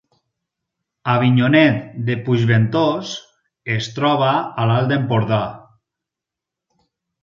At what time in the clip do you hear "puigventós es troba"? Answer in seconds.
2.29-4.35